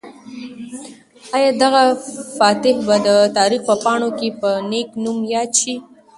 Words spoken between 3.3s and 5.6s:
تاریخ په پاڼو کې په نېک نوم یاد